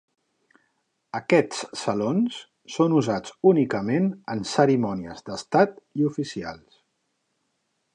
Aquests 1.19 1.59
salons 1.81 2.39
són 2.77 2.97
usats 3.01 3.37
únicament 3.53 4.11
en 4.37 4.45
cerimònies 4.57 5.25
d'estat 5.31 5.81
i 6.03 6.13
oficials. 6.13 6.85